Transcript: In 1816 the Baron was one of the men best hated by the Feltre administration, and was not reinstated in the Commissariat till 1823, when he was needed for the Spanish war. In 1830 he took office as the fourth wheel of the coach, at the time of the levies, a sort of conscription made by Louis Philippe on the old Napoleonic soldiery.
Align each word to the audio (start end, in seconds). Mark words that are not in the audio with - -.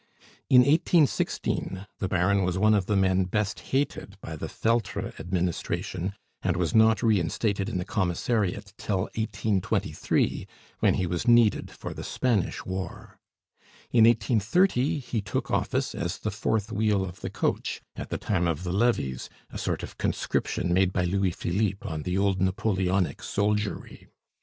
In 0.49 0.61
1816 0.61 1.85
the 1.99 2.07
Baron 2.07 2.43
was 2.43 2.57
one 2.57 2.73
of 2.73 2.87
the 2.87 2.95
men 2.95 3.25
best 3.25 3.59
hated 3.59 4.19
by 4.19 4.35
the 4.35 4.47
Feltre 4.49 5.13
administration, 5.19 6.13
and 6.41 6.57
was 6.57 6.73
not 6.73 7.03
reinstated 7.03 7.69
in 7.69 7.77
the 7.77 7.85
Commissariat 7.85 8.73
till 8.79 9.01
1823, 9.15 10.47
when 10.79 10.95
he 10.95 11.05
was 11.05 11.27
needed 11.27 11.69
for 11.69 11.93
the 11.93 12.03
Spanish 12.03 12.65
war. 12.65 13.19
In 13.91 14.05
1830 14.05 14.97
he 14.97 15.21
took 15.21 15.51
office 15.51 15.93
as 15.93 16.17
the 16.17 16.31
fourth 16.31 16.71
wheel 16.71 17.05
of 17.05 17.19
the 17.19 17.29
coach, 17.29 17.83
at 17.95 18.09
the 18.09 18.17
time 18.17 18.47
of 18.47 18.63
the 18.63 18.73
levies, 18.73 19.29
a 19.51 19.59
sort 19.59 19.83
of 19.83 19.99
conscription 19.99 20.73
made 20.73 20.91
by 20.91 21.03
Louis 21.03 21.29
Philippe 21.29 21.87
on 21.87 22.01
the 22.01 22.17
old 22.17 22.41
Napoleonic 22.41 23.21
soldiery. 23.21 24.07